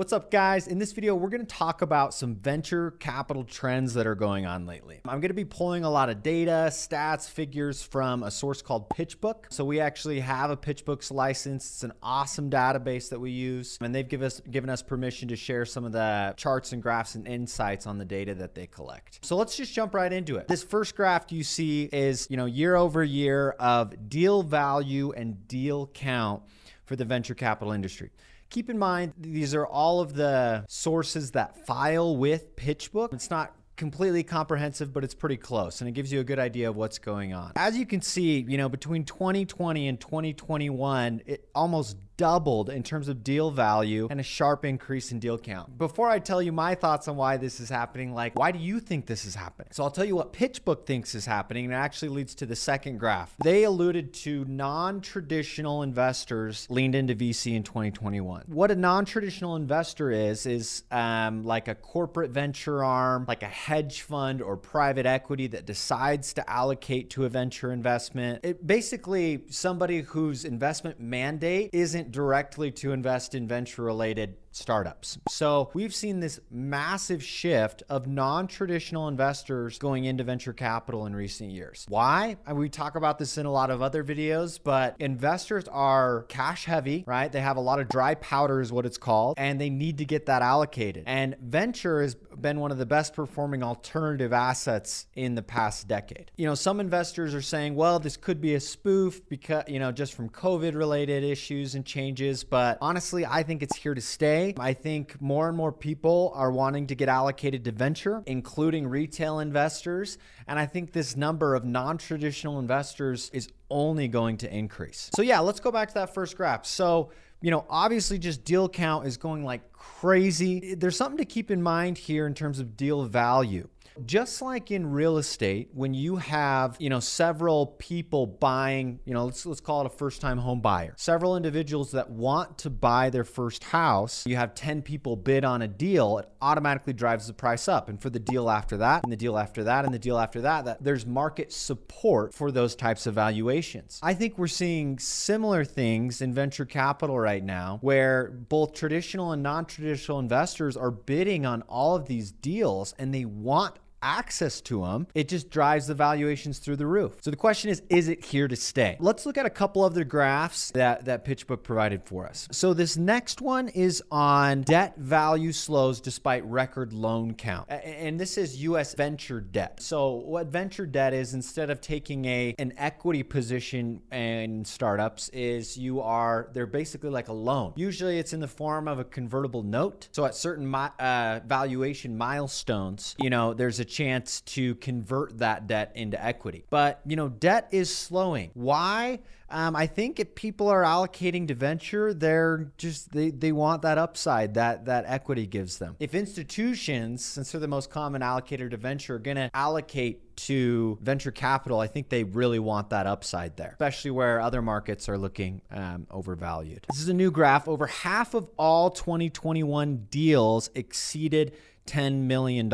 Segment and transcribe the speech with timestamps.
[0.00, 0.66] What's up, guys?
[0.66, 4.64] In this video, we're to talk about some venture capital trends that are going on
[4.64, 5.02] lately.
[5.04, 9.44] I'm to be pulling a lot of data, stats, figures from a source called PitchBook.
[9.50, 11.66] So we actually have a PitchBook's license.
[11.66, 15.36] It's an awesome database that we use, and they've give us, given us permission to
[15.36, 19.22] share some of the charts and graphs and insights on the data that they collect.
[19.22, 20.48] So let's just jump right into it.
[20.48, 25.46] This first graph you see is, you know, year over year of deal value and
[25.46, 26.42] deal count
[26.86, 28.10] for the venture capital industry.
[28.50, 33.12] Keep in mind, these are all of the sources that file with PitchBook.
[33.12, 36.68] It's not completely comprehensive, but it's pretty close and it gives you a good idea
[36.68, 37.52] of what's going on.
[37.54, 43.08] As you can see, you know, between 2020 and 2021, it almost doubled in terms
[43.08, 45.78] of deal value and a sharp increase in deal count.
[45.78, 48.78] Before I tell you my thoughts on why this is happening, like why do you
[48.78, 49.68] think this is happening?
[49.70, 52.54] So I'll tell you what PitchBook thinks is happening and it actually leads to the
[52.54, 53.34] second graph.
[53.42, 58.44] They alluded to non-traditional investors leaned into VC in 2021.
[58.48, 64.02] What a non-traditional investor is is um, like a corporate venture arm, like a hedge
[64.02, 68.44] fund or private equity that decides to allocate to a venture investment.
[68.44, 75.18] It basically somebody whose investment mandate isn't directly to invest in venture related startups.
[75.28, 81.50] So we've seen this massive shift of non-traditional investors going into venture capital in recent
[81.50, 81.86] years.
[81.88, 82.36] Why?
[82.46, 86.64] And we talk about this in a lot of other videos, but investors are cash
[86.64, 87.30] heavy, right?
[87.30, 90.04] They have a lot of dry powder is what it's called, and they need to
[90.04, 91.04] get that allocated.
[91.06, 96.30] And venture has been one of the best performing alternative assets in the past decade.
[96.36, 99.92] You know, some investors are saying, well, this could be a spoof because, you know,
[99.92, 104.39] just from COVID related issues and changes, but honestly, I think it's here to stay
[104.58, 109.40] I think more and more people are wanting to get allocated to venture, including retail
[109.40, 110.18] investors.
[110.46, 115.10] And I think this number of non traditional investors is only going to increase.
[115.14, 116.66] So, yeah, let's go back to that first graph.
[116.66, 120.74] So, you know, obviously just deal count is going like crazy.
[120.74, 123.68] There's something to keep in mind here in terms of deal value.
[124.06, 129.26] Just like in real estate, when you have, you know, several people buying, you know,
[129.26, 130.94] let's let's call it a first-time home buyer.
[130.96, 135.62] Several individuals that want to buy their first house, you have 10 people bid on
[135.62, 137.88] a deal, it automatically drives the price up.
[137.88, 140.40] And for the deal after that, and the deal after that, and the deal after
[140.42, 144.00] that, that there's market support for those types of valuations.
[144.02, 149.42] I think we're seeing similar things in venture capital right now where both traditional and
[149.42, 155.06] non-traditional investors are bidding on all of these deals and they want access to them,
[155.14, 157.16] it just drives the valuations through the roof.
[157.20, 158.96] So the question is, is it here to stay?
[159.00, 162.48] Let's look at a couple other graphs that, that PitchBook provided for us.
[162.50, 167.70] So this next one is on debt value slows despite record loan count.
[167.70, 169.80] And this is US venture debt.
[169.82, 175.76] So what venture debt is instead of taking a an equity position in startups is
[175.76, 177.72] you are they're basically like a loan.
[177.76, 180.08] Usually it's in the form of a convertible note.
[180.12, 185.92] So at certain uh, valuation milestones, you know, there's a chance to convert that debt
[185.94, 186.64] into equity.
[186.70, 188.50] But, you know, debt is slowing.
[188.54, 189.20] Why?
[189.50, 193.98] Um, I think if people are allocating to venture, they're just they, they want that
[193.98, 195.96] upside that that equity gives them.
[195.98, 200.98] If institutions, since they're the most common allocator to venture, are going to allocate to
[201.02, 205.18] venture capital, I think they really want that upside there, especially where other markets are
[205.18, 206.86] looking um, overvalued.
[206.88, 207.66] This is a new graph.
[207.66, 211.54] Over half of all 2021 deals exceeded
[211.86, 212.70] $10 million.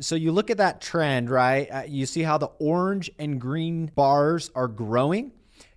[0.00, 1.68] So you look at that trend, right?
[1.70, 5.32] Uh, you see how the orange and green bars are growing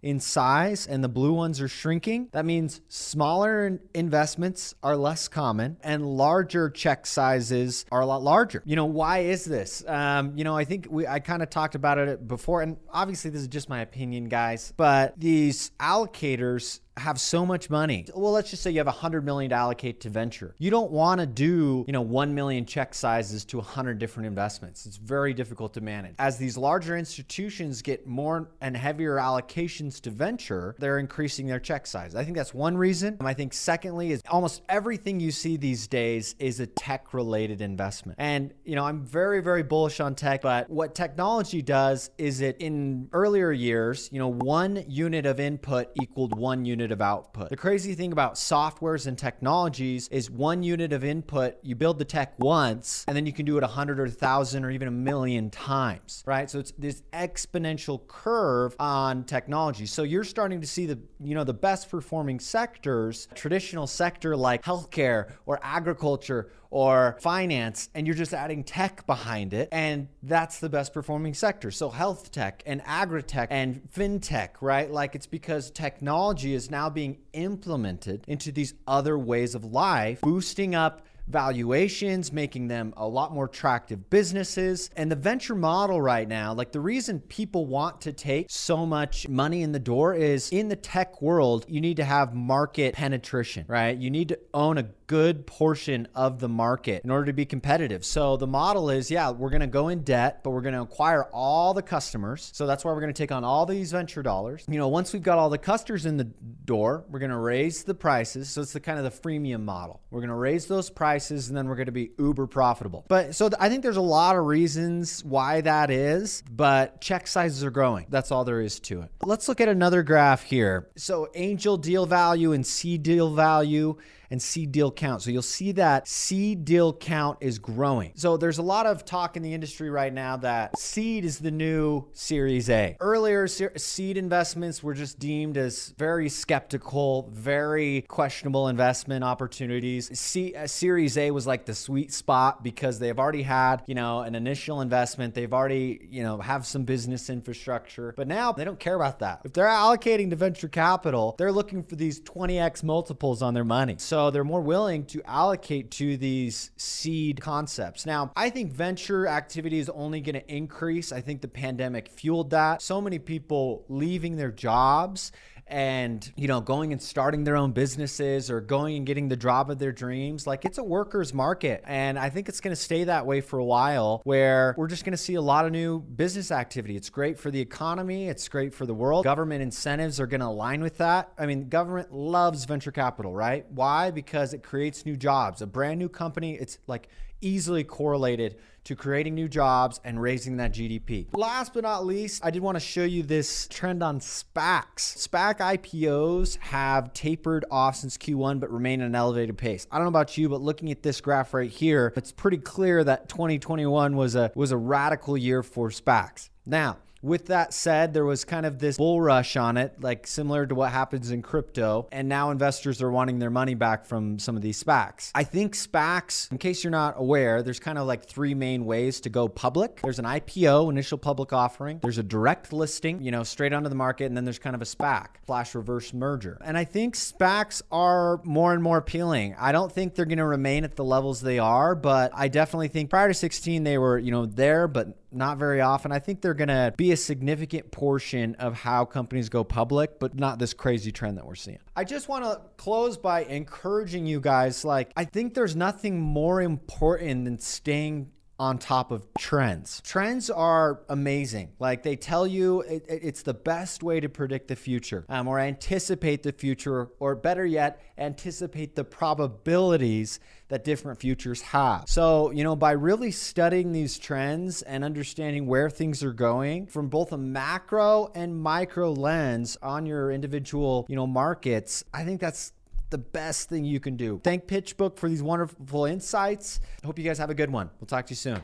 [0.06, 2.30] in size and the blue ones are shrinking.
[2.31, 8.62] That means smaller investments are less common and larger check sizes are a lot larger.
[8.66, 9.84] You know, why is this?
[9.88, 13.31] Um, you know, I think we I kind of talked about it before, and obviously
[13.31, 18.06] this is just my opinion, guys, but these allocators have so much money.
[18.16, 20.56] Well, let's just say you have a hundred million to allocate to venture.
[20.59, 24.28] You don't want to do, you know, one million check sizes to a hundred different
[24.28, 24.85] investments.
[24.85, 26.16] It's very difficult to manage.
[26.19, 31.85] As these larger institutions get more and heavier allocations to venture, they're increasing their check
[31.85, 32.16] size.
[32.16, 33.17] I think that's one reason.
[33.19, 38.17] I think secondly is almost everything you see these days is a tech related investment.
[38.20, 42.58] And, you know, I'm very, very bullish on tech, but what technology does is it
[42.59, 47.49] in earlier years, you know, one unit of input equaled one unit unit of output.
[47.49, 52.05] The crazy thing about softwares and technologies is one unit of input, you build the
[52.05, 54.87] tech once, and then you can do it a hundred or a thousand or even
[54.87, 56.49] a million times, right?
[56.49, 59.87] So it's this exponential curve on technology.
[59.87, 64.64] So you're starting to see the, you know, the best performing sectors, traditional sector like
[64.64, 69.69] healthcare or agriculture or finance, and you're just adding tech behind it.
[69.72, 71.72] And that's the best performing sector.
[71.72, 74.91] So health tech and agri tech and fintech, right?
[74.91, 80.75] Like it's because technology is now being implemented into these other ways of life, boosting
[80.75, 84.89] up valuations, making them a lot more attractive businesses.
[84.95, 89.27] And the venture model right now, like the reason people want to take so much
[89.27, 93.66] money in the door is in the tech world, you need to have market penetration,
[93.67, 93.97] right?
[93.97, 98.03] You need to own a good portion of the market in order to be competitive.
[98.03, 100.81] So the model is, yeah, we're going to go in debt, but we're going to
[100.81, 102.51] acquire all the customers.
[102.53, 104.66] So that's why we're going to take on all these venture dollars.
[104.67, 107.83] You know, once we've got all the customers in the door, we're going to raise
[107.83, 108.49] the prices.
[108.49, 110.01] So it's the kind of the freemium model.
[110.09, 113.06] We're going to raise those prices and then we're going to be uber profitable.
[113.08, 117.64] But so I think there's a lot of reasons why that is, but check sizes
[117.64, 118.06] are growing.
[118.09, 119.12] That's all there is to it.
[119.23, 120.90] Let's look at another graph here.
[120.96, 123.97] So angel deal value and seed deal value
[124.29, 125.22] and seed deal count.
[125.22, 128.11] So you'll see that seed deal count is growing.
[128.16, 131.51] So there's a lot of talk in the industry right now that seed is the
[131.51, 132.97] new Series A.
[132.99, 140.17] Earlier, seed investments were just deemed as very skeptical, very questionable investment opportunities.
[140.17, 144.22] C- uh, Series A was like the sweet spot because they've already had, you know,
[144.22, 145.33] an initial investment.
[145.33, 148.13] They've already, you know, have some business infrastructure.
[148.16, 149.41] But now they don't care about that.
[149.43, 153.95] If they're allocating to venture capital, they're looking for these 20x multiples on their money.
[153.99, 158.06] So so they're more willing to allocate to these seed concepts.
[158.06, 161.12] Now, I think venture activity is only going to increase.
[161.12, 162.82] I think the pandemic fueled that.
[162.82, 165.34] So many people leaving their jobs
[165.67, 169.72] and you know going and starting their own businesses or going and getting the job
[169.72, 171.84] of their dreams like it's a workers market.
[171.85, 175.03] And i think it's going to stay that way for a while where we're just
[175.03, 176.96] going to see a lot of new business activity.
[176.96, 178.28] It's great for the economy.
[178.28, 179.23] It's great for the world.
[179.23, 181.32] Government incentives are going to align with that.
[181.38, 183.66] I mean government loves venture capital right?
[183.72, 184.11] Why?
[184.11, 185.61] Because it creates new jobs.
[185.61, 187.09] A brand new company it's like
[187.41, 191.28] easily correlated to creating new jobs and raising that GDP.
[191.34, 195.28] Last but not least, I did want to show you this trend on SPACs.
[195.28, 199.87] SPAC IPOs have tapered off since Q1 but remain at an elevated pace.
[199.91, 203.03] I don't know about you, but looking at this graph right here, it's pretty clear
[203.03, 206.49] that 2021 was a was a radical year for SPACs.
[206.66, 210.67] Now, with that said, there was kind of this bull rush on it, like similar
[210.67, 212.07] to what happens in crypto.
[212.11, 215.31] And now investors are wanting their money back from some of these SPACs.
[215.33, 219.19] I think SPACs, in case you're not aware, there's kind of like three main ways
[219.22, 220.01] to go public.
[220.03, 221.99] There's an IPO, initial public offering.
[222.03, 224.25] There's a direct listing, you know, straight onto the market.
[224.25, 226.61] And then there's kind of a SPAC, flash reverse merger.
[226.63, 229.55] And I think SPACs are more and more appealing.
[229.57, 232.89] I don't think they're going to remain at the levels they are, but I definitely
[232.89, 236.11] think prior to 16, they were, you know, there, but not very often.
[236.11, 240.35] I think they're going to be a significant portion of how companies go public, but
[240.35, 241.79] not this crazy trend that we're seeing.
[241.96, 246.61] I just want to close by encouraging you guys like I think there's nothing more
[246.61, 250.02] important than staying on top of trends.
[250.05, 251.73] Trends are amazing.
[251.79, 255.59] Like they tell you it, it's the best way to predict the future um, or
[255.59, 262.05] anticipate the future, or better yet, anticipate the probabilities that different futures have.
[262.07, 267.10] So, you know, by really studying these trends and understanding where things are going from
[267.10, 272.72] both a macro and micro lens on your individual, you know, markets, I think that's
[273.15, 274.41] the best thing you can do.
[274.44, 276.82] Thank PitchBook for these wonderful insights.
[277.06, 277.89] Hope you guys have a good one.
[278.01, 278.62] We'll talk to you soon.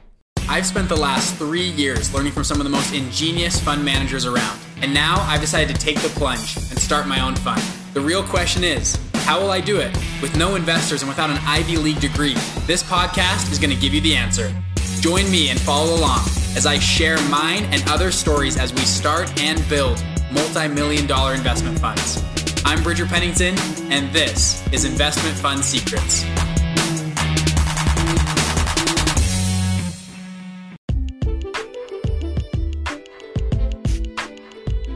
[0.50, 4.26] I've spent the last three years learning from some of the most ingenious fund managers
[4.26, 4.60] around.
[4.82, 7.62] And now I've decided to take the plunge and start my own fund.
[7.94, 9.96] The real question is, how will I do it?
[10.22, 12.34] With no investors and without an Ivy League degree,
[12.68, 14.54] this podcast is going to give you the answer.
[15.00, 16.26] Join me and follow along
[16.58, 21.36] as I share mine and other stories as we start and build multi million dollar
[21.36, 22.22] investment funds.
[22.64, 23.58] I'm Bridger Pennington,
[23.92, 26.22] and this is Investment Fund Secrets.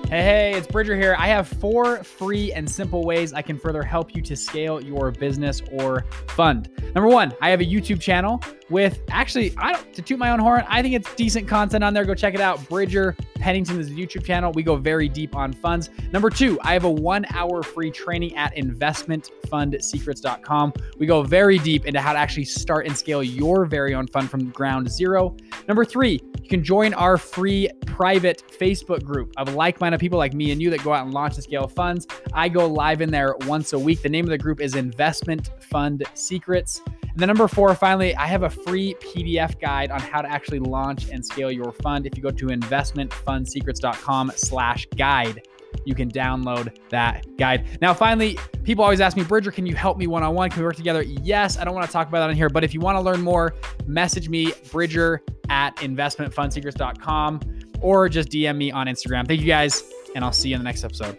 [0.09, 1.15] Hey, hey, it's Bridger here.
[1.19, 5.11] I have four free and simple ways I can further help you to scale your
[5.11, 6.69] business or fund.
[6.95, 10.39] Number one, I have a YouTube channel with actually, I don't to toot my own
[10.39, 10.63] horn.
[10.67, 12.05] I think it's decent content on there.
[12.05, 12.67] Go check it out.
[12.69, 14.51] Bridger Pennington is a YouTube channel.
[14.53, 15.89] We go very deep on funds.
[16.13, 20.73] Number two, I have a one hour free training at investmentfundsecrets.com.
[20.97, 24.31] We go very deep into how to actually start and scale your very own fund
[24.31, 25.35] from ground zero.
[25.67, 30.35] Number three, you can join our free private Facebook group of like minded people like
[30.35, 32.05] me and you that go out and launch and scale funds.
[32.33, 34.03] I go live in there once a week.
[34.03, 36.81] The name of the group is Investment Fund Secrets.
[36.85, 40.59] And then number four, finally, I have a free PDF guide on how to actually
[40.59, 42.05] launch and scale your fund.
[42.05, 45.47] If you go to investmentfundsecrets.com slash guide,
[45.83, 47.79] you can download that guide.
[47.81, 50.49] Now, finally, people always ask me, Bridger, can you help me one on one?
[50.51, 51.01] Can we work together?
[51.01, 53.01] Yes, I don't want to talk about that in here, but if you want to
[53.01, 53.55] learn more,
[53.87, 57.39] message me, Bridger at investmentfundsecrets.com,
[57.81, 59.27] or just DM me on Instagram.
[59.27, 59.83] Thank you guys,
[60.15, 61.17] and I'll see you in the next episode.